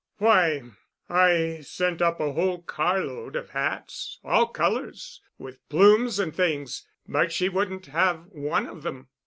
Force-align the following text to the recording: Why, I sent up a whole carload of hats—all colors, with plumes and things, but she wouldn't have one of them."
Why, 0.17 0.63
I 1.11 1.59
sent 1.61 2.01
up 2.01 2.19
a 2.19 2.31
whole 2.33 2.63
carload 2.63 3.35
of 3.35 3.51
hats—all 3.51 4.47
colors, 4.47 5.21
with 5.37 5.59
plumes 5.69 6.17
and 6.17 6.35
things, 6.35 6.87
but 7.07 7.31
she 7.31 7.49
wouldn't 7.49 7.85
have 7.85 8.25
one 8.31 8.65
of 8.65 8.81
them." 8.81 9.09